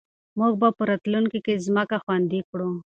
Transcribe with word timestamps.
موږ 0.39 0.53
به 0.61 0.67
راتلونکې 0.89 1.39
کې 1.45 1.63
ځمکه 1.65 1.97
خوندي 2.03 2.41
کړو. 2.49 2.69